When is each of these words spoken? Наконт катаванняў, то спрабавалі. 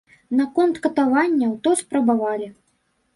Наконт 0.37 0.79
катаванняў, 0.85 1.51
то 1.67 1.73
спрабавалі. 1.83 2.47